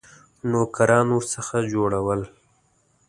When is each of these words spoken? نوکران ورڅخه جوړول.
نوکران 0.51 1.07
ورڅخه 1.15 1.59
جوړول. 1.71 2.21